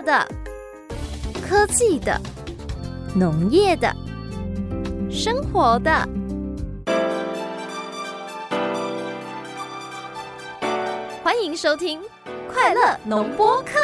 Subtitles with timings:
[0.00, 0.26] 的、
[1.42, 2.20] 科技的、
[3.14, 3.94] 农业的、
[5.10, 6.08] 生活的。
[11.22, 12.00] 欢迎收听
[12.52, 13.78] 《快乐农播课》。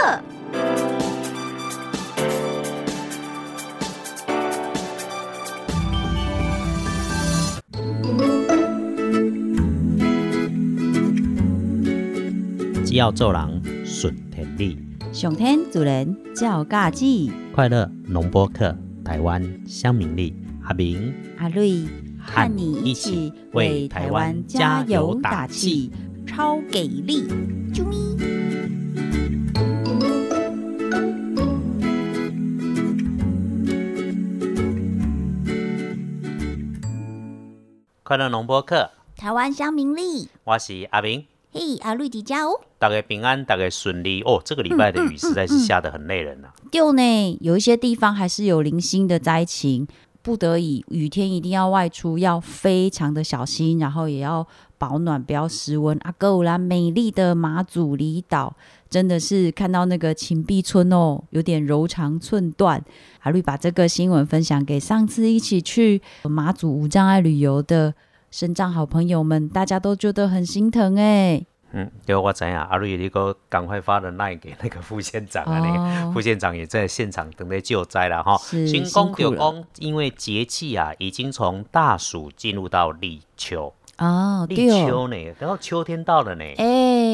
[12.84, 21.14] 只要做人顺天理，上天主人照家己，快乐农播客，台湾乡民力，阿明。
[21.38, 21.84] 阿瑞
[22.18, 25.92] 和和你一起为台湾加油打气，
[26.26, 27.28] 超给力！
[27.72, 28.16] 啾咪！
[38.02, 41.24] 快乐农播客，台湾乡民力，我是阿明，
[41.56, 42.60] 嘿，阿瑞迪家哦。
[42.80, 44.42] 大概平安，大概顺利哦。
[44.44, 46.52] 这个礼拜的雨实在是下得很累人啊。
[46.72, 49.86] 就呢，有一些地方还是有零星的灾情，
[50.20, 54.44] 不得已雨天一定要外出，要非常的小心，然后也要
[54.78, 55.96] 保暖，不要失温。
[56.02, 58.56] 阿，够啦，美丽的马祖离岛，
[58.90, 62.84] 真的是看到那个秦壁村哦，有点柔肠寸断。
[63.20, 67.94] 阿绿把这个新闻分享给上次一起去马祖无障碍旅游的
[68.34, 71.40] 身障好朋友们，大家都觉得很心疼哎。
[71.70, 78.36] 嗯，对，我知啊，阿瑞你个赶快发的赖给那个副县长啊，那个哦副县长也在现场等待救灾了哈。
[78.38, 84.68] 是新公辛苦了有公，因为节气啊，已经从大暑进入到立秋，哦，立。
[84.68, 86.44] 秋呢，然后秋天到了呢。
[86.58, 86.64] 哎、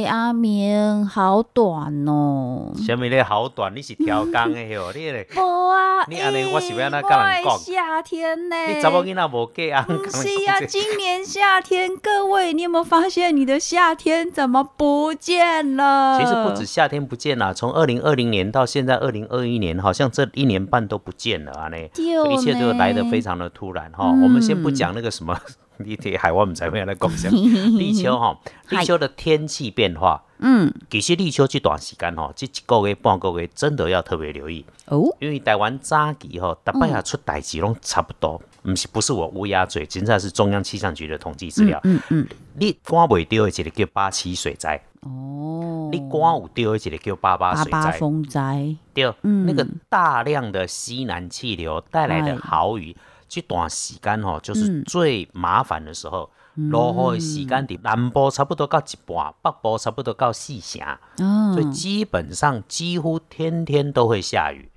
[0.05, 2.73] 阿明，好短哦。
[2.77, 3.75] 什么咧好短？
[3.75, 8.57] 你是调工的哟，你咧， 无啊，你安尼欸我是要安怎甲人讲夏天呢？
[8.69, 9.87] 你查某囡仔无嫁啊？
[9.89, 16.19] 不是呀、今年夏天，各位，你有没有发现你的夏天怎么不见了？
[16.21, 21.69] 其实不止夏天不见了，从二零二零年到现在二零二一年，好像这一年半都不见了啊！
[21.69, 24.11] 呢，对一切都来得非常的突然哈。
[24.13, 25.35] 嗯我们先不讲那个什么，
[25.85, 28.39] 你得海湾我们才会来共享立秋哈，
[28.71, 30.23] 立秋的天气变化。
[30.43, 41.79] 嗯，其实立秋这段时间吼，这一个月半个月真的要特别留意，哦，因为台湾早期吼，大摆也出代志拢差不多，唔是不是我乌鸦嘴，真正是中央气象局的统计资料。
[41.85, 47.71] 嗯嗯，你赶袂到的一个叫八七水灾，哦，你赶有到的一个叫八八八水灾。
[47.71, 49.45] 八风灾，对，嗯。
[49.45, 52.97] 那个大量的西南气流带来的哎豪雨，
[53.31, 56.29] 这段时间吼，就是嗯最麻烦的时候。
[56.57, 60.83] 落雨的时间伫南部差不多到一半，北部差不多到四成，
[61.19, 64.69] 嗯所以基本上几乎天天都会下雨。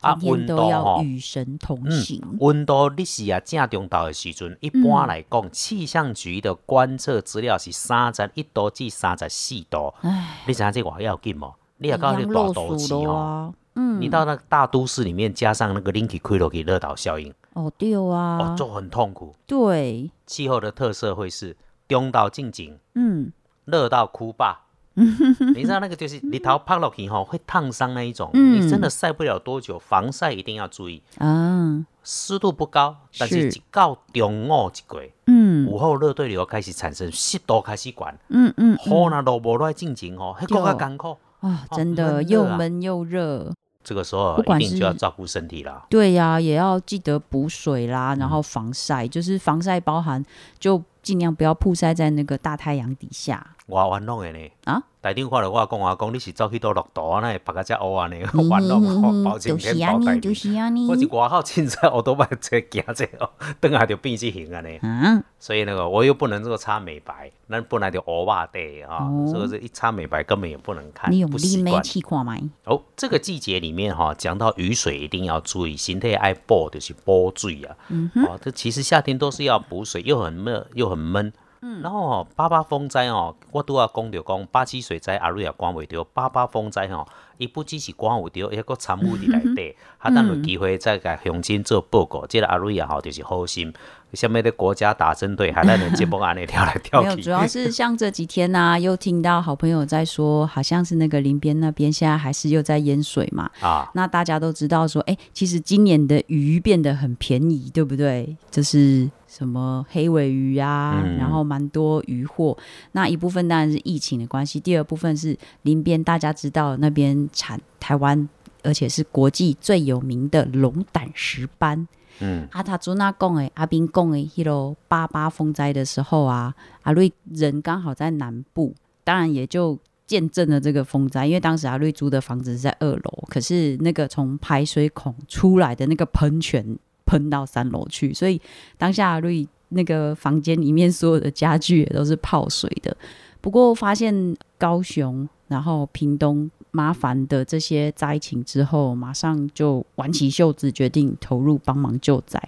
[0.00, 2.22] 啊，温度要吼与神同嗯行。
[2.38, 9.92] 温度你是啊正中昼的时阵，一般来讲，气象局的观测资料是三十一度至三十四度。
[10.02, 11.52] 唉，你知影这偌要紧无？
[11.78, 13.16] 你也一到那样漏大都市暑了哦。
[13.16, 13.59] 啊。
[13.80, 19.34] 嗯，你到那个大都市里面，加上那个 Linky 亏了给热岛效应，哦对啊，哦，就很痛苦。
[19.46, 21.56] 对，气候的特色会是
[21.88, 23.32] 中到静静，嗯，
[23.64, 24.66] 热到哭吧。
[24.94, 31.02] 你知道那个就是你头泡落去吼，会烫伤那一种，你真的晒不了多久，防晒一定要注意。
[31.16, 41.16] 啊，湿度不高，但是是一到中午一过，嗯午后热对流开始产生，湿度开始管，嗯嗯，雨那落无落静静吼，迄更加艰苦。
[41.40, 43.50] 啊，哦真的又闷又热。
[43.82, 45.86] 这个时候不管一定就要照顾身体啦。
[45.88, 50.24] 对呀、也要记得补水啦，然嗯后防晒，就是防晒包含
[50.58, 53.54] 就尽量不要曝晒在那个大太阳底下。
[53.70, 54.82] 我玩弄的呢啊！
[55.02, 57.20] 台顶看到我讲我讲，你是走去倒落毒啊？
[57.20, 60.94] 那会白个只乌安尼，玩弄哦，包青天包大面就是啊你我。
[60.94, 64.68] 是外口凊彩我都把这行这哦， 等下就变这形啊呢。
[64.82, 71.82] 嗯，所以那个我又不能做擦美白，那本来就乌袜底哈，哦所以这一擦美白根本也不能看，你用不习惯。
[71.82, 72.42] 气看麦。
[72.64, 77.74] 哦，这个季节里面哈，讲到雨水一定要注意，身体爱补就是补水啊。
[77.88, 81.32] 嗯哦，这其实夏天都是要补水，又很热又很闷。
[81.62, 86.02] 嗯，然后哦，八八风灾哦，我拄啊讲着讲八七水灾，阿瑞也管袂着。
[86.04, 87.06] 八八风灾吼，
[87.36, 89.76] 伊不只是管有着，还佫参与伫内底。
[89.98, 92.24] 啊，等有机会再甲乡亲做报告。
[92.26, 93.72] 这个阿瑞也吼，就是好心。
[94.12, 97.22] 下面的国家打针队，还咱的节目安尼跳来跳 没有，去。
[97.22, 103.50] 主要是像这几天呢、 又听到好朋友在说，好像是那个林边那边现在还是又在淹水嘛。
[103.60, 108.36] 啊，那大家都知道说，哎、其实今年的鱼变得很便宜，对不对？
[108.50, 112.56] 就是什么黑尾鱼啊，嗯然后蛮多鱼货。
[112.92, 118.28] 那一部分当然是疫情的关系，第二部分是林边大家知道那边产台湾，
[118.64, 121.86] 而且是国际最有名的龙胆石斑。
[122.18, 128.74] 嗯，阿塔朱那讲诶，阿斌讲诶，迄落八八风灾的时候啊，阿瑞人刚好在南部，
[129.04, 136.76] 当然也就见证了这个风灾，因为当时阿瑞租的房子是在二楼，可是那个从排水孔出来的那个喷泉
[137.06, 138.40] 喷到三楼去，所以
[138.76, 142.96] 当下阿瑞那个房间里面所有的家具也都是泡水的。
[143.40, 152.40] 不过发现高雄，然后屏东麻烦的这些灾情之后，马上就挽起袖子，决定投入帮忙救灾。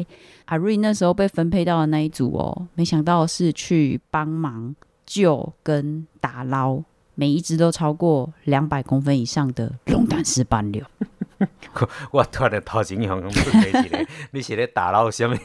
[0.46, 4.74] 阿瑞那时候被分配到的那一组哦，没想到是去帮忙
[5.04, 6.82] 救跟打捞。
[7.14, 10.82] 每一只都超过两百公分以上的龙胆石斑瘤。
[12.10, 15.36] 我突然头前向问起来， 你是咧打捞什么？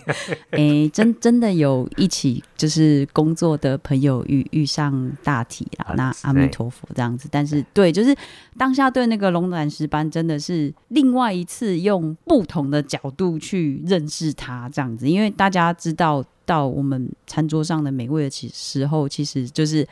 [0.51, 7.27] 哎，真真的有一起就是工作的朋友遇遇上大体啦，那阿弥陀佛这样子。
[7.31, 8.15] 但是对，就是
[8.57, 19.87] 当下对那个龙胆石斑真的是另外一次用不同的角度去认识它这样子，因为大家知道到我们餐桌上的美味的其时候，其实就是。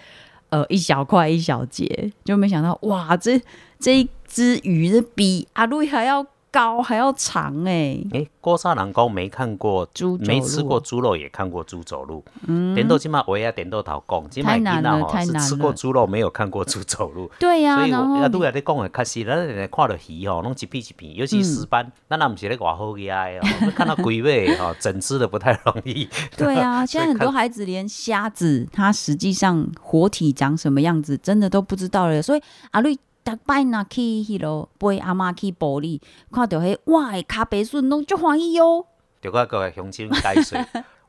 [0.50, 3.42] 呃，一小块一小节，就没想到哇，这
[3.80, 6.26] 这一只鱼比阿瑞还要。
[6.56, 8.00] 高还要长哎！
[8.14, 12.24] 哎，郭沙人讲没看过猪，没吃过猪肉，也看过猪走路。
[12.48, 15.40] 嗯，点豆起码我也点豆头讲，太难了，太难了。
[15.42, 17.30] 吃过猪肉，没有看过猪走路。
[17.38, 23.42] 对呀，所以阿杜也在讲的，确实，咱看到鱼吼，弄一片一片，尤其石斑，咱那不是咧外好嘅哦，
[23.76, 26.08] 看到龟尾哈，整只的不太容易。
[26.38, 32.22] 对啊， 现在很多孩子连虾子它实际上活体长什么样子，真的都不知道了。
[32.22, 32.42] 所以
[32.72, 32.98] 阿瑞。
[33.26, 36.00] 逐摆若去迄落陪阿妈去玻璃，
[36.32, 38.86] 看到迄我的卡白笋拢足欢喜哦。
[39.20, 40.64] 着我个乡亲解说，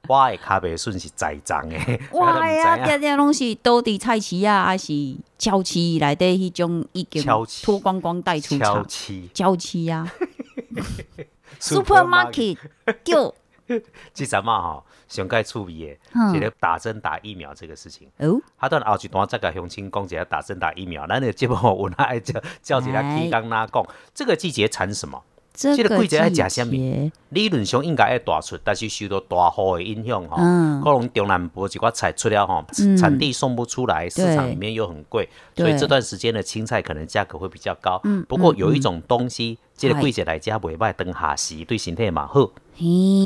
[0.09, 1.77] 我的卡白笋是栽赃的。
[2.11, 4.95] 我呀，定定拢是倒伫菜市啊，还是
[5.39, 7.23] 超市内底迄种已经
[7.63, 8.83] 脱光光带出场。
[8.83, 10.11] 超市，超市啊。
[11.61, 12.57] Supermarket，
[13.05, 13.35] 叫。
[14.13, 18.09] 即阵嘛吼，上盖趣味的，是咧打针打疫苗这个事情。
[18.19, 23.87] 哦，他等后一段再甲乡亲讲一下打针打疫苗，咱的节目我那爱叫叫起来提纲哪讲？
[24.15, 25.23] 这个季节产什么？
[25.57, 27.11] 这个季节爱食什么？
[27.31, 32.65] 理论上应该爱大出，但是受到大雨的影响吼，可能中南部一寡菜出了吼，
[32.99, 38.01] 产地送不出来，市场里面又很贵，所以这段时间的青菜可能价格会比较高。
[38.29, 42.51] 不过有一种东西，这个季节来家袂歹当下时对身体嘛好。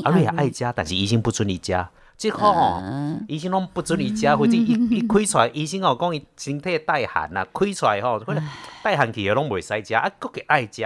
[0.05, 1.73] 阿瑞也爱食，但是医生不准你食。
[2.20, 2.82] 即个吼，
[3.28, 8.46] 医生拢不准伊食，或者一一开出来，医生哦讲伊身体带寒啊，开出来吼，可能
[8.82, 10.82] 带寒去拢袂使食，啊，佫个爱食。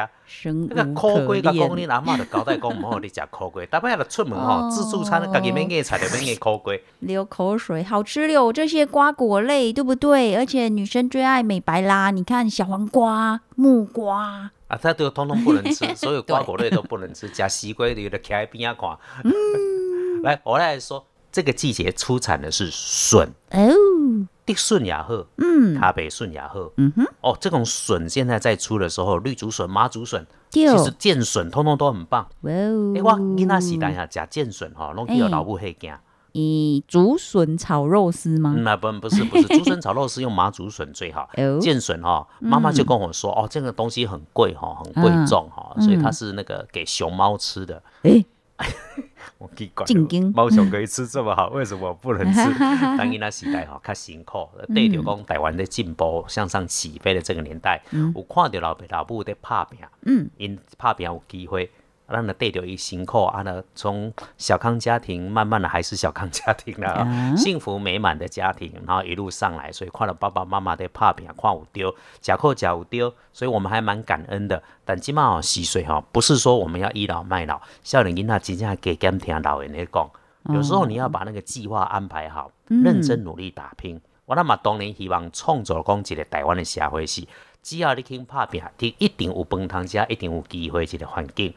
[0.68, 6.72] 那个苦瓜，甲讲恁阿嬷就交代讲唔好 你食苦瓜，大摆就出门吼，自助餐家己免硬菜，就免硬苦瓜。
[7.00, 10.36] 流口水，好吃了这些瓜果类，对不对？
[10.36, 14.52] 而且女生最爱美白啦，你看小黄瓜、木瓜。
[14.68, 18.96] 啊，他都通通不能吃， 所有瓜果类都不能吃，食西瓜的有的徛喺边啊看。
[19.24, 21.04] 嗯， 来，我来说，
[21.34, 23.28] 这个季节出产的是笋。
[23.50, 23.74] 哦，
[24.46, 32.28] 地笋也好，嗯，咖啡笋也好，嗯哼，哦，这种笋现在在出的时候，绿竹笋、麻竹笋，其实剑笋通通都很棒。
[32.42, 35.92] 哇哦，哎，我囡仔时代下食剑笋哈，拢叫老母嘿惊。
[36.36, 38.54] 以竹笋炒肉丝吗？
[38.58, 41.28] 那不不是不是，竹笋炒肉丝用麻竹笋最好。
[41.60, 47.80] 剑笋哈，妈妈就跟我说哦，这个东西很贵哈，很贵重哈，所以它是那个给熊猫吃的。
[48.02, 48.24] 哎，
[49.38, 49.84] 我奇怪，
[50.34, 52.38] 猫熊可以吃这么好，为什么不能吃？
[52.96, 57.82] 当因那时代吼，较辛苦，对着讲台湾的进步向上起飞的这个年代，
[58.14, 61.70] 有看到老爸老母在拍拼，嗯，因拍拼有机会。
[62.14, 67.06] 让他带着一辛苦啊，那从小康家庭慢慢的还是小康家庭了，
[67.36, 74.62] 幸福美满的家庭，然后一路上来，所以看到爸爸妈妈在拍拼，看有丢，假扣假有丢，所以我们还蛮感恩的。
[74.84, 80.08] 但起码哦，细水哈，不是说我们要倚老卖老，少年囡仔真正加减听老人的讲，
[80.54, 84.00] 有时候你要把那个计划安排好，认真努力打拼。
[84.26, 87.26] 我那么当年希望创造讲一个台湾的社会是，
[87.62, 91.52] 只要你肯拍拼，你一定有饭汤吃，一定有机会一个环境。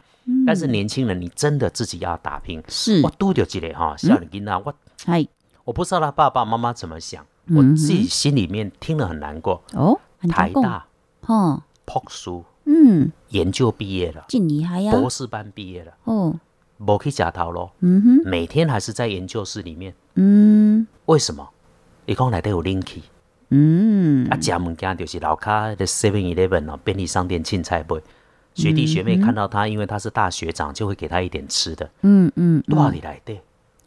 [0.46, 2.62] 但是年轻人，你真的自己要打拼。
[2.68, 4.74] 是，我拄着一个哈，小囡仔，我，
[5.06, 5.26] 哎，
[5.64, 9.64] 我不知道他爸爸妈妈怎么想，我自己心里面听了很难过。
[9.74, 10.86] 哦，台大，
[11.28, 16.36] 哦，博书，嗯，研究毕业了，真厉害呀，博士班毕业了，哦，
[16.78, 21.48] 无去假头咯，嗯哼，每天还是在研究室里面，嗯，为什么？
[22.06, 23.02] 你讲来都有 link，
[23.50, 28.02] 嗯，啊，食物件就是楼卡的 Seven Eleven 哦，便利商店青菜杯。
[28.58, 31.88] 学弟学妹看到他，因为他是大学长，就会给他一点吃的。
[32.02, 33.40] 嗯嗯，多少里来的？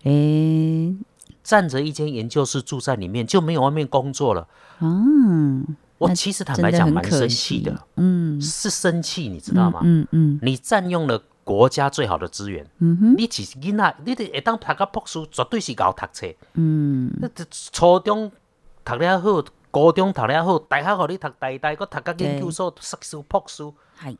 [0.05, 0.95] 哎，
[1.43, 4.47] 站着一间研究室住在里面，就没有外面工作了。
[4.79, 5.67] 嗯，
[5.99, 7.77] 我其实坦白讲，蛮生气的。
[7.97, 9.81] 嗯，是生气，你知道吗？
[9.83, 12.65] 嗯嗯，你占用了国家最好的资源。
[12.79, 16.29] 嗯哼，你其实囡仔，你得会当读个博士，绝对是搞读册。
[16.55, 17.29] 嗯，那
[17.73, 18.31] 初中
[18.85, 19.45] 读了好。
[19.73, 23.63] 高中读了好，大学互你读台大，搁读到研究所硕士、博士，
[24.03, 24.19] 系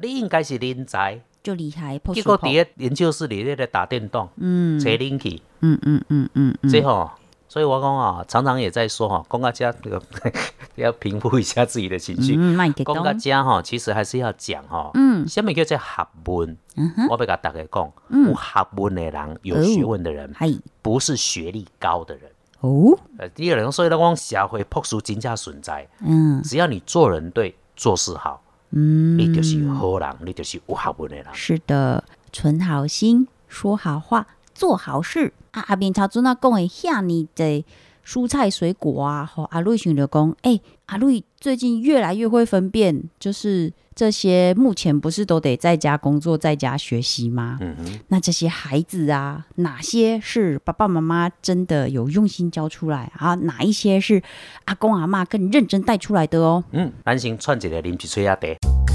[0.00, 1.20] 你应该是人才。
[1.42, 4.78] 就厉害，结果伫咧研究室里咧咧打电动，嗯。
[4.78, 7.10] 坐冷气，嗯嗯嗯嗯嗯，最后，
[7.48, 10.02] 所以我讲啊，常常也在说哈，公家家这个
[10.76, 12.36] 要平复一下自己的情绪。
[12.36, 15.26] 嗯，卖给讲到家哈，其实还是要讲哈，嗯。
[15.26, 16.56] 什么叫做学问？
[16.76, 18.28] 嗯，我要甲大家讲，嗯。
[18.28, 22.30] 有学问的人，有学问的人，系不是学历高的人。
[22.60, 26.42] 哦，呃，第二人，所以咱讲社会朴素真正存在，嗯。
[26.42, 31.26] 只要你做人对，做事好，嗯，你就是好人，你就是有学问的人。
[31.32, 35.32] 是的，存好心，说好话，做好事。
[35.52, 37.64] 啊，阿明超尊那讲的遐尼的
[38.10, 47.58] 蔬菜水果啊，吼，阿瑞想着讲，诶、阿瑞最近越来越会分辨，就是这些目前不是都得在家工作、在家学习吗？
[47.60, 53.36] 嗯哼，那这些孩子啊，哪些是爸爸妈妈真的有用心教出来啊？
[53.36, 54.20] 哪一些是
[54.64, 56.64] 阿公阿妈更认真带出来的哦？
[56.72, 58.89] 嗯，咱先串一个啉一嘴阿茶。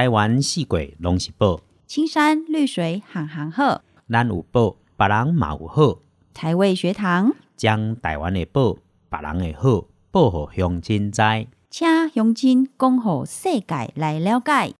[0.00, 5.98] 台湾四季拢是宝，青山绿水行行好，咱有宝，别人嘛有好。
[6.32, 8.78] 台味学堂，将台湾的宝，
[9.10, 11.20] 别人的好，报互乡亲知。
[11.68, 14.72] 请乡亲讲互世界来了解。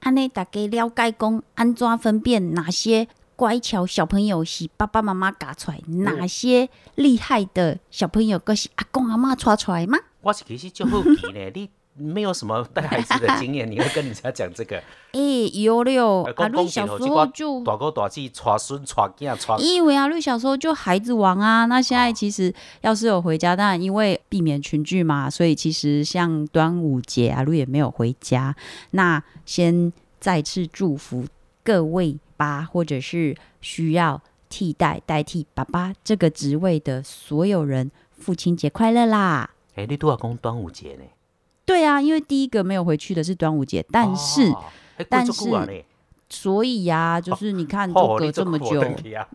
[0.00, 9.98] 安尼大家了解讲安怎分辨哪些乖巧小朋友是爸爸妈妈教出来，哪些厉害的小朋友个是阿公阿妈带出来吗？
[10.22, 14.82] 我是其实就好奇咧， 你没有什么带孩子的经验，你会跟人家讲这个？
[15.12, 28.56] 诶、有了，阿瑞小时候就大哥大姐带孙带囝带，因为阿瑞小时候就孩子王啊，那现在其实要是有回家，当然因为避免群聚嘛，所以其实像端午节阿绿也没有回家。
[28.90, 31.24] 那先再次祝福
[31.62, 39.50] 各位爸，或者是需要替代代替爸爸这个职位的所有人，父亲节快乐啦！
[39.76, 41.04] 哎、你都要讲端午节呢？
[41.66, 44.52] 对啊，因为第一个没有回去的是端午节，但是、
[45.08, 45.32] 但是
[46.28, 48.82] 所以呀、就是你看哦都隔你这么久，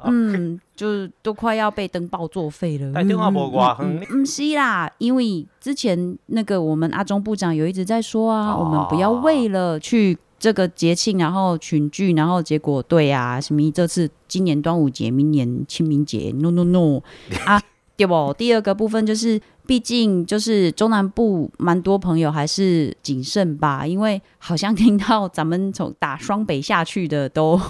[0.03, 2.91] 嗯，就都快要被登报作废了。
[2.93, 17.01] 台中也无挂嗯远嗯，是啦，因为之前那个我们阿中部长有一直在说啊，哦我们不要为了去这个节庆，然后群聚，然后结果对啊，什么这次今年端午节，明年清明节，no no no
[17.45, 17.61] 啊，
[17.95, 18.33] 对不？
[18.37, 19.39] 第二个部分就是。
[19.69, 27.61] 毕竟就是中南部蛮多朋友还是谨慎吧，因为好像听到咱们从打双北下去的都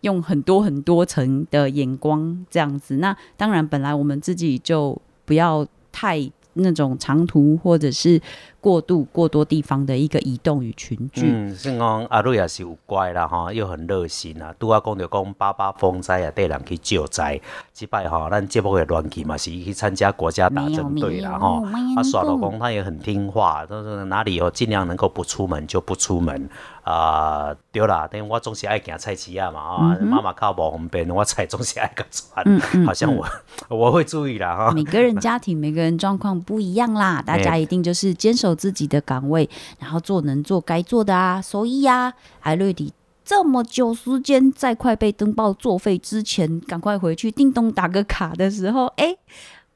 [0.00, 2.96] 用很多很多层的眼光这样子。
[2.96, 6.18] 那当然，本来我们自己就不要太
[6.54, 8.18] 那种长途或者是
[8.64, 11.26] 过度过多地方的一个移动与群聚。
[11.26, 14.54] 嗯，算讲阿瑞也是有乖啦吼，又很热心啊。
[14.58, 17.38] 拄啊讲着讲八八风灾啊，带人去救灾。
[17.74, 21.62] 即摆吼，咱节目的乱去嘛是去参加国家打针队啦吼。
[21.94, 26.48] 啊，耍老公他也很听话，他说哪里有尽量能够不出门就不出门
[26.84, 32.84] 啊、对啦，但我总是爱行菜市啊嘛啊，妈妈靠无方便，我菜总是爱个传。
[32.84, 33.26] 好像我
[33.68, 34.70] 我会注意啦哈。
[34.72, 41.42] 每个人家庭、每个人状况不一样啦，大家 一定就是坚守自己的岗位，然后做能做该做的啊。
[41.42, 42.92] 所以呀、艾瑞迪
[43.24, 49.16] 这么久时间，在快被登报作废之前，赶快回去叮咚打个卡的时候，哎、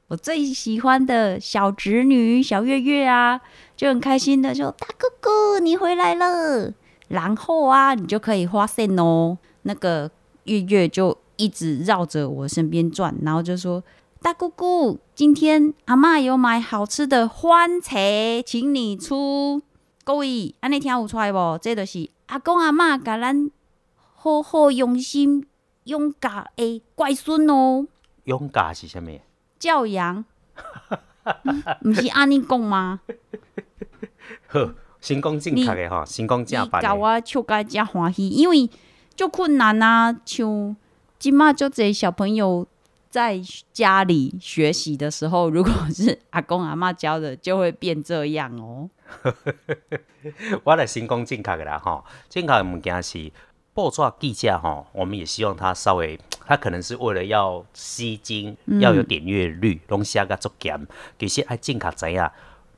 [0.08, 3.40] 我最喜欢的小侄女小月月啊，
[3.76, 6.72] 就很开心的说：“大哥哥，你回来了。”
[7.08, 10.10] 然后啊，你就可以发现哦，那个
[10.44, 13.82] 月月就一直绕着我身边转，然后就说
[14.20, 19.62] ：“大姑姑，今天阿嬷有买好吃的番茄，请你出。”
[20.04, 21.56] 各位，安尼听有出来无？
[21.58, 23.48] 这就是阿公阿嬷甲咱
[24.14, 25.46] 好好用心、
[25.84, 27.86] 养家的乖孙哦，
[28.24, 29.20] 养家是啥物？
[29.58, 30.24] 教养。
[31.84, 33.00] 毋是安尼讲吗？
[34.48, 34.70] 好，
[35.00, 36.88] 先讲正确的吼，先讲你正版的。
[36.88, 38.68] 甲我笑甲真欢喜，因为
[39.14, 40.76] 就困难啊，像
[41.20, 42.66] 即马就这小朋友
[43.10, 43.40] 在
[43.72, 48.90] 家里学习的时候，如果是阿公阿妈教的，就会变这样哦。
[50.64, 53.32] 我来先讲正确的啦吼，正确的物件是
[53.72, 60.86] 报纸记者哈，我们也希望他稍微，他可能是为了要吸睛，要有点阅率，拢写个足咸。
[61.18, 62.30] 其实爱正确知啊，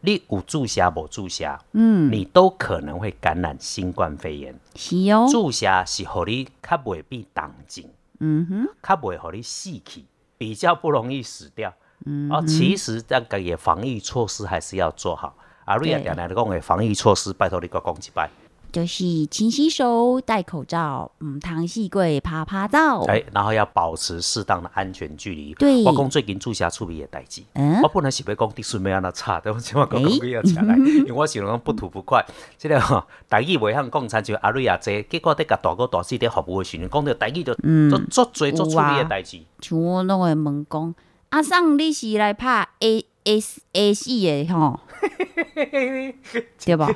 [0.02, 4.54] 你有注射无注射，嗯，你都可能会感染新冠肺炎。
[4.76, 10.04] 是哦，注射是互你较袂被冻静，嗯哼，较袂互你死去，
[10.40, 11.70] 比较不容易死掉。
[12.06, 15.36] 嗯，哦，其实这个也防疫措施还是要做好。
[15.66, 18.30] 阿瑞亚讲来的讲的防疫措施，拜托你给我讲一摆。
[18.70, 25.52] 就是勤洗手、戴口罩、嗯，糖细柜、拍拍照，哎，然后要保持适当的安全距离。
[25.54, 27.42] 对，我讲最近注下处理的代志，
[27.82, 32.24] 我本来是要讲滴水没安那差，但我今晚讲讲比较起来，因为我形容不吐不快。
[32.56, 39.40] 这个哈，台语袂向共产就阿瑞亚姐，结果得甲大哥大姐的服务的时阵，讲到台语就做做做做处理的代志。
[39.60, 40.94] 像我拢会问讲，
[41.30, 44.80] 阿桑你是来拍 A A A 四的吼？
[46.64, 46.94] 对无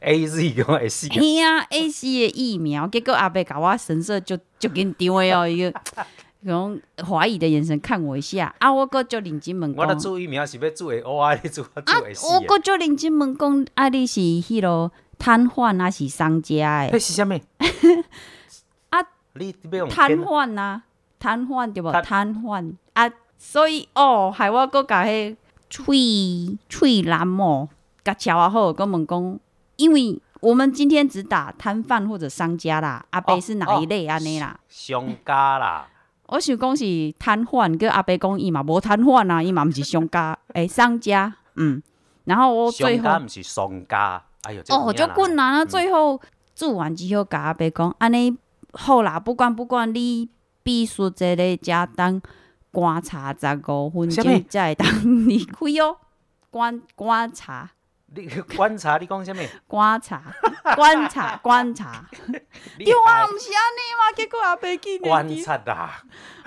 [0.00, 5.72] ？A Z 用 A C，嘿呀，A C 的疫苗，结果阿伯搞我神色就就跟丢位哦，一个
[6.42, 16.90] 用怀疑的眼神看我一下啊，我哥就领进门我的注疫苗是要做 O I 做做 A C 我哥就领进门讲，啊，你是迄落瘫痪还是商家诶？
[16.92, 17.30] 那是啥物？
[18.90, 18.98] 啊，
[19.34, 20.82] 你要用瘫痪呐？
[21.18, 21.90] 瘫痪对不？
[22.02, 25.36] 瘫痪啊，所以哦，害我哥甲迄。
[25.68, 27.68] 喙喙蓝哦，
[28.04, 29.38] 甲桥啊好跟我们讲，
[29.74, 34.58] 因为我们今天只打摊贩或者商家啦，阿伯是哪一类安尼啦？
[34.68, 35.88] 商家啦，
[36.28, 41.82] 我想讲是摊贩，跟阿伯讲伊嘛无摊贩啊，伊嘛毋是商家， 诶，商家，嗯，
[42.24, 45.64] 然后我最后毋是商家，哎呦，哦，就困难啊！
[45.64, 46.18] 最后
[46.54, 48.34] 做完之后，甲阿伯讲，安尼
[48.72, 50.30] 好啦，不管不管，你
[50.62, 52.22] 必须这个加当。
[52.76, 54.86] 观察十五分钟才会当
[55.26, 55.96] 离开哦。
[56.50, 57.70] 观观察，
[58.14, 59.36] 你观察 你讲啥物？
[59.66, 60.22] 观察，
[60.74, 62.04] 观察， 观察。
[62.78, 64.12] 对啊，毋是安尼嘛？
[64.14, 64.98] 结果也袂记。
[64.98, 66.02] 观察啦。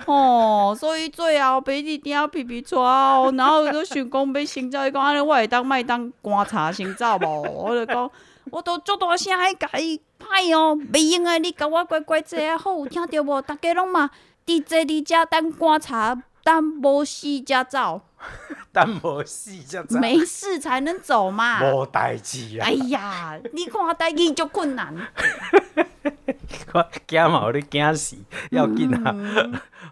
[0.06, 7.42] 哦，所以最后爸一定要皮皮抓哦，然后就想讲要先走，伊讲安尼我会当卖当观察先走无？
[7.42, 8.08] 我就讲，
[8.52, 13.42] 我都做大声甲伊歹哦，袂用诶，你甲我乖乖坐啊，好有听着无？
[13.42, 14.08] 逐家拢嘛。
[14.50, 18.02] 伫坐伫遮等观察，等无事才走。
[18.72, 19.98] 等无事才走。
[19.98, 21.62] 没事才能走嘛。
[21.62, 22.66] 无代志啊。
[22.66, 24.94] 哎呀，你看代志就困难。
[26.72, 28.16] 我惊嘛，你惊死，
[28.50, 29.14] 要紧啊。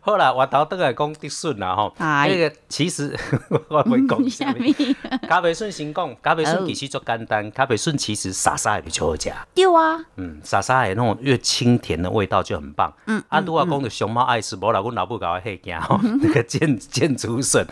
[0.01, 1.93] 好啦，我头倒来讲得顺啦吼。
[1.99, 3.15] 那个其实
[3.69, 5.27] 我会讲啥物？
[5.29, 9.31] 咖啡顺先讲，咖啡顺其实足简单，咖啡顺其实沙沙的比较好食。
[9.55, 9.99] 对啊。
[10.17, 12.93] 嗯，沙沙的那种越清甜的味道就很棒。
[13.07, 13.23] 嗯。
[13.29, 15.99] 安拄我讲的熊猫爱吃，无啦，阮老母搞我吓惊吼。
[16.23, 17.67] 那个建建竹笋，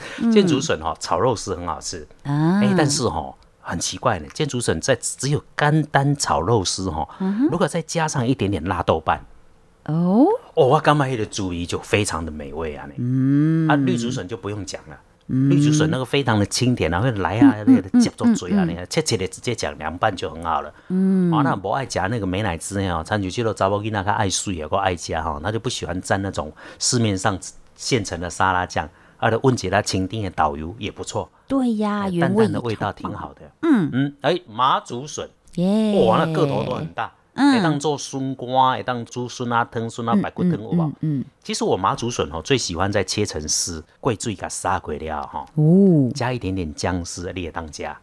[0.47, 2.07] 箭竹笋吼炒肉丝很好吃。
[2.23, 2.61] 啊。
[2.61, 3.37] 哎，但是吼。
[3.69, 7.05] 很奇怪呢，建竹笋在只有干单炒肉丝哈，
[7.51, 9.19] 如果再加上一点点辣豆瓣，
[9.87, 27.37] 哦，哦，我刚买的煮鱼就非常的美味啊，嗯，啊，绿竹笋就不用讲了，绿竹笋那个非常的清甜，然后来啊，那个夹住嘴啊，那个切切的直接讲凉拌就很好了，嗯，啊，那不爱夹那个美乃滋哦，餐具去了找不给那个爱水啊，个爱加哈，他就不喜欢蘸那种市面上
[27.75, 28.89] 现成的沙拉酱。
[29.19, 33.43] 啊，的问起他清丁的导游也不错，对呀，淡淡的味道挺好的。
[33.63, 33.91] 嗯。
[33.93, 35.29] 嗯，哎，麻竹笋，
[36.07, 40.93] 哇，那个头都很大，嗯，当做笋瓜，也当竹笋啊汤笋啊白骨汤，有无？
[41.01, 47.99] 嗯，其实我麻竹笋哦，最喜欢在切成丝，贵最加沙鬼料哈，哦，加一点点姜丝，你也当加，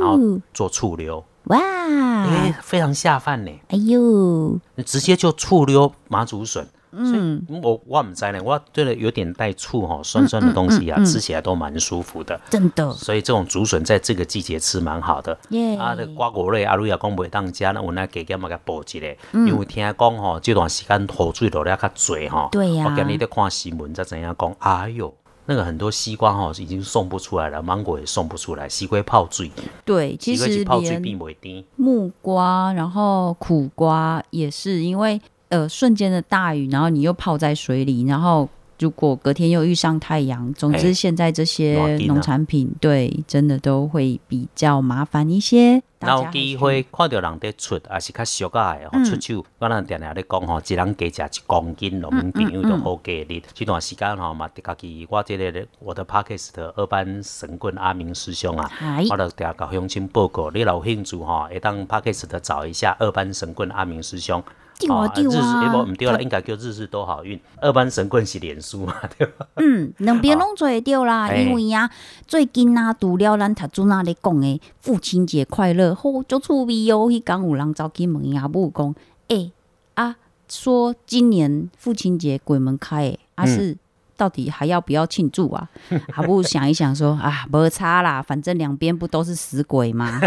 [0.00, 0.18] 然后
[0.54, 3.50] 做醋溜，哇，哎，非常下饭呢。
[3.68, 6.66] 哎呦，直接就醋溜麻竹笋。
[6.92, 12.90] 嗯，我我唔知呢，我对了有点带醋哈，酸酸的东西啊，吃起来都蛮舒服的，真的。
[12.92, 15.38] 所以这种竹笋在这个季节吃蛮好的。
[15.50, 22.48] 耶，啊，的瓜果类阿瑞亚讲袂当食，那我那给他们个补一下，因为听讲吼，这段时间雨水落了较多哈。
[22.50, 22.86] 对呀。
[22.86, 25.12] 我今日在看新闻在怎样讲，哎呦，
[25.46, 29.50] 那个很多西瓜哈已经送不出来了，芒果也送不出来，西瓜泡水。
[29.84, 31.66] 对，其实泡水并不会低。
[31.76, 35.20] 木瓜，然后苦瓜也是因为。
[35.48, 45.82] 呃，瞬间的大雨，然后你又泡在水里，然后如果隔天又遇上太阳，总之现在这些农产品，对，真的都会比较麻烦一些。
[46.06, 53.42] 有机会看到人在出，也是较俗个吼出手，我咱定定咧讲吼，一人加食一公斤，农民朋友都好给力。
[53.52, 58.70] 这段时间吼嘛，家己我这个我的 Parkes 的二班神棍阿明师兄啊，
[59.10, 64.40] 我著定甲乡亲报告，你有兴趣吼，会当 Parkes 的找一下二班神棍阿明师兄。
[64.86, 67.38] 啊，日日一波唔对啦，应该叫日式都好运。
[67.60, 69.46] 二班神棍是脸书嘛， 对吧？
[69.56, 71.90] 嗯，两边拢做对啦，因为啊，
[72.26, 77.08] 最近啊，除了咱读主那里讲的父亲节快乐，好足趣味哦。
[77.08, 78.94] 迄讲有人走去问阿母讲，
[79.28, 79.50] 诶
[79.94, 80.14] 啊，
[80.48, 83.76] 说今年父亲节鬼门开，诶，啊是
[84.16, 85.68] 到底还要不要庆祝啊？
[86.12, 90.20] 还不如想一想说啊，没差啦，反正两边不都是死鬼吗？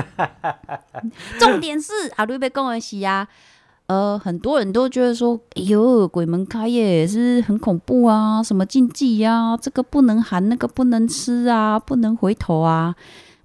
[1.39, 3.27] 重点是阿瑞被讲的是啊，
[3.91, 12.95] 呃，很多人都觉得说，哎呦，鬼门开耶，是很恐怖啊，什么禁忌呀，这个不能含，那个不能吃啊，不能回头啊。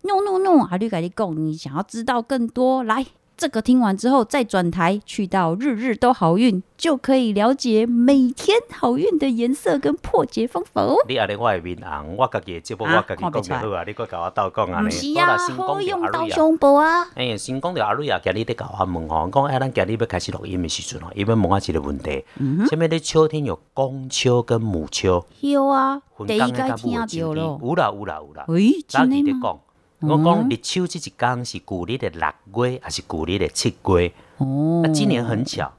[0.03, 3.05] No No No，阿绿改你讲，你想要知道更多，来。
[3.37, 10.97] 这个听完之后，再转台去到日日都好运，就可以了解每天好运的颜色跟破解方法哦。
[11.07, 14.91] 你阿玲我的面红，我家己的节目我家己讲就好啊，你搁甲我倒讲啊呢？
[14.91, 17.05] 是啊，好用到胸部啊。
[17.15, 22.25] 哎，先讲到阿瑞啊，今日在甲我问吼，讲哎，咱今日要开始录音的时阵吼，伊要问我一个问题，
[22.71, 25.23] 下面咧秋天有公秋跟母秋？
[25.41, 27.61] 有啊，第一该听到咯。
[27.63, 29.59] 有啦有啦有啦，喂，真的吗？
[30.01, 34.13] 我讲立秋这一天是古历的六月还是古历的七月？
[34.37, 35.73] 哦，那今年很巧，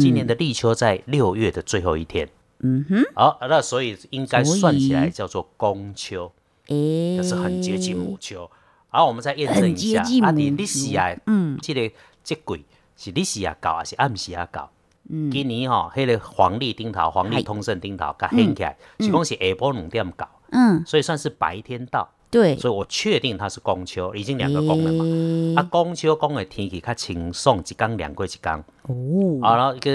[0.00, 2.28] 今年的立秋在六月的最后一天。
[2.60, 6.32] 嗯哼，好，那所以应该算起来叫做公秋，
[6.68, 8.50] 哎，是很接近母秋。
[8.88, 12.64] 好，我们再验证一下，阿弟，你是啊，嗯，这个这季
[12.96, 14.70] 是你是啊搞还是暗时啊搞？
[15.10, 22.08] 嗯，今年吼，迄个黄历顶头、黄历通胜顶头，甲掀起来，是讲是下晡两点搞，嗯，所以算是白天到。
[22.30, 25.60] 对，所以我确定它是公秋，已经两个公了嘛。
[25.60, 28.62] 啊，公秋公的天气较清爽，一缸两过一缸。
[28.82, 29.90] 哦，啊，然后个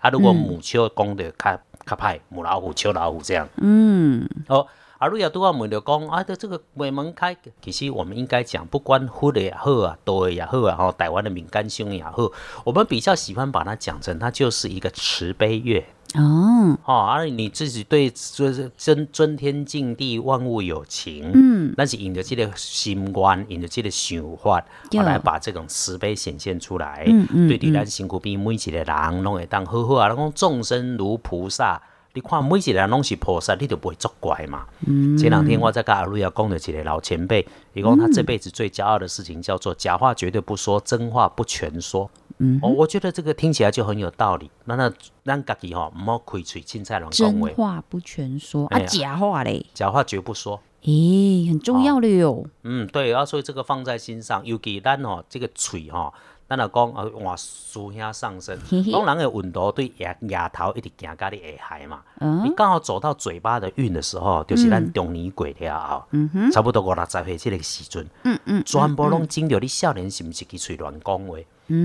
[0.00, 3.46] 啊，如果母秋公的较较歹，母老虎、秋老虎这样。
[3.58, 4.66] 嗯，哦，
[4.96, 12.16] 啊，如果都要问着讲啊，这这个鬼门开，其实我们应该讲，不管虎的也好啊，多的也好啊，吼，台湾的敏感胸也好，
[12.64, 15.84] 我们比较喜欢把它讲成，它就是一个慈悲月。
[16.14, 27.04] 哦，哦，而你自己对尊尊尊天敬地万物有情，嗯，那是引着这个心观，引着这个想法，来把这种慈悲显现出来。
[27.08, 30.08] 嗯嗯，对，对咱辛苦比每一个人拢会当好好啊。
[30.14, 34.66] 讲众生如菩萨，你看每一个人拢是菩萨，你就不会作怪嘛。
[34.86, 42.08] 嗯，前两天我在跟阿瑞亚讲的一个老前辈，伊讲他这辈子最骄傲的事情叫做假话绝对不说，真话不全说。
[42.38, 44.50] 嗯，哦，我觉得这个听起来就很有道理。
[44.64, 44.92] 那那
[45.24, 47.48] 咱家己吼，唔好开嘴青菜乱讲话。
[47.48, 50.60] 真话不全说啊，假话嘞，假话绝不说。
[50.82, 52.44] 咦，很重要的哟。
[52.62, 54.44] 嗯，对，啊，所以这个放在心上。
[54.44, 56.12] 尤其咱吼，这个嘴吼，
[56.46, 58.58] 咱来讲啊，往书下上升。
[58.92, 62.02] 当人的温度对牙牙头一直行到你下海嘛。
[62.20, 62.44] 嗯。
[62.44, 66.50] 你刚好走到嘴巴的运的时候，就是咱中年过了嗯。
[66.50, 68.06] 差不多五六十岁这个时阵。
[68.24, 68.62] 嗯嗯。
[68.66, 71.38] 全部拢经着你少年是毋是去嘴乱讲话？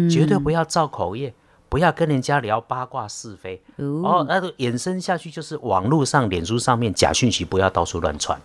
[0.10, 1.34] 绝对不要造口业，
[1.70, 3.62] 不要跟人家聊八卦是非。
[3.78, 8.40] 哦，那个衍生下去就是网络上、脸书上面假讯息，不要到处乱传。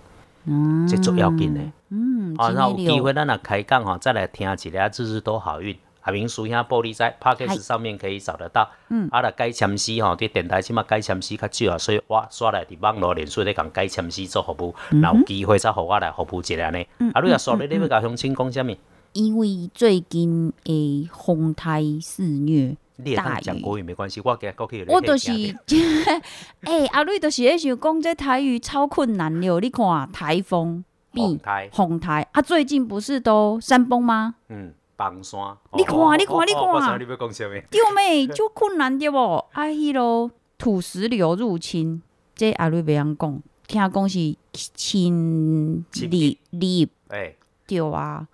[0.46, 1.60] 嗯，这重要紧的。
[1.88, 5.74] 嗯，啊，那有机会咱来开讲哈，再来听一下，日日都好运。
[6.02, 8.70] 阿明叔兄玻璃在 p o c a s t 上面可以找得到。
[8.90, 16.78] 嗯，啊，来改签诗吼，伫电台起码改签诗较少啊，所以我刷来伫网络、脸书咧讲改签诗做服务，然后机会再互我来服务一下呢。
[17.14, 18.76] 啊，你若刷咧，你要甲乡亲讲啥物？
[19.14, 22.76] 因为最近诶风台肆虐，
[23.16, 24.84] 大讲国语没关系，我给过去。
[24.88, 25.30] 我就是，
[26.62, 29.60] 诶阿瑞就是咧想讲这台语超困难了。
[29.60, 34.34] 你看台风、变台、风台啊，最近不是都山崩吗？
[34.48, 35.56] 嗯，崩山。
[35.74, 36.98] 你看，你看，你看，
[37.70, 38.26] 对妹？
[38.26, 39.46] 就困难对无？
[39.52, 42.02] 啊，迄咯土石流入侵，
[42.34, 47.36] 这阿瑞袂晓讲，听讲是侵离离，哎，
[47.68, 48.26] 对啊。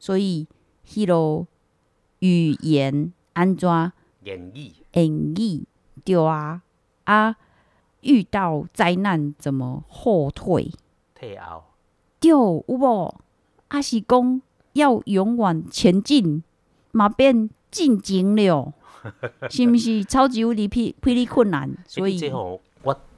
[0.00, 0.48] 所以，
[0.84, 1.46] 迄落
[2.20, 3.68] 语言安怎
[4.24, 5.62] 演绎演绎
[6.04, 6.62] 对啊
[7.04, 7.36] 啊！
[8.00, 10.72] 遇到灾难怎么后退？
[11.14, 11.64] 退后
[12.18, 13.14] 对有无？
[13.68, 14.40] 啊是讲
[14.72, 16.42] 要勇往前进，
[16.92, 18.72] 嘛变进前了，
[19.50, 21.76] 是毋是超级无敌霹霹雳困难？
[21.86, 22.18] 所以。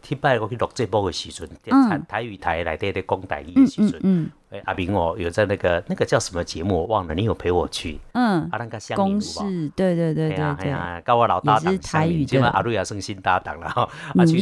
[0.02, 1.48] 去拜我去录这波的时阵，
[1.88, 8.00] 台台语台来底咧讲台语的时阵，哎阿明哦有在那个那个叫什么节目我忘了，你有陪我去？
[8.14, 9.40] 嗯，阿那个相公事，
[9.76, 14.40] 对对对对对，跟我老搭档台语，今晚阿瑞也升新搭档了哈，啊去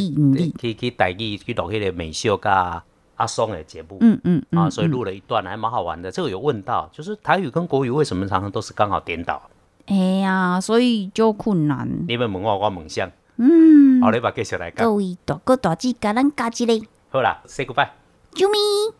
[0.59, 2.83] 去去台语去录迄个美秀加
[3.16, 6.11] 阿松的节目，嗯嗯啊，所以录了一段还蛮好玩的。
[6.11, 9.42] 这个有问到，就是台语跟国语为什么常常都是刚好颠倒？
[9.85, 11.87] 哎呀，所以就困难。
[12.09, 13.11] 你们问我，我问相。
[13.42, 14.85] 嗯，好，你把继续来讲。
[14.87, 16.87] 各位大哥大姐，甲咱加一个。
[17.09, 17.88] 好啦，say goodbye。
[18.35, 19.00] 啾咪。